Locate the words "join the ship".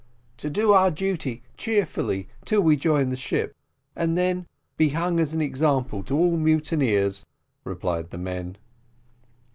2.75-3.55